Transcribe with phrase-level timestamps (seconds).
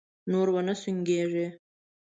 [0.31, 1.47] نور و نه سونګېږې!